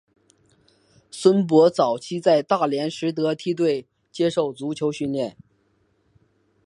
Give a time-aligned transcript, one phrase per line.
[1.11, 5.37] 孙铂早期在大连实德梯队接受足球训练。